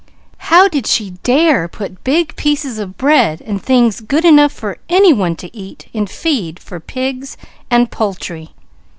[0.49, 5.13] How did she dare put big pieces of bread and things good enough for any
[5.13, 7.37] one to eat in feed for pigs
[7.69, 8.49] and poultry!